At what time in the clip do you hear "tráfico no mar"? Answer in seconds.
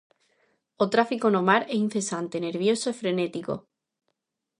0.93-1.61